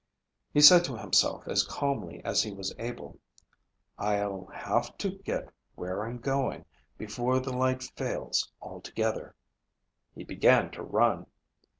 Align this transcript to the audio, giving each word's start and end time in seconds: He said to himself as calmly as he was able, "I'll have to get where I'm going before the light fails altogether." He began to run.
He 0.51 0.61
said 0.61 0.83
to 0.85 0.97
himself 0.97 1.47
as 1.47 1.63
calmly 1.63 2.25
as 2.25 2.41
he 2.41 2.51
was 2.51 2.73
able, 2.79 3.19
"I'll 3.99 4.47
have 4.47 4.97
to 4.97 5.11
get 5.11 5.49
where 5.75 6.03
I'm 6.05 6.17
going 6.17 6.65
before 6.97 7.39
the 7.39 7.55
light 7.55 7.83
fails 7.83 8.51
altogether." 8.63 9.35
He 10.15 10.23
began 10.23 10.71
to 10.71 10.81
run. 10.81 11.27